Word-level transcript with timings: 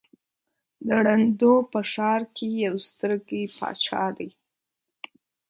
د 0.87 0.87
ړندو 1.05 1.53
په 1.71 1.79
ښآر 1.91 2.21
کې 2.35 2.47
يک 2.63 2.75
سترگى 2.89 3.43
باچا 3.57 4.05
دى. 4.17 4.29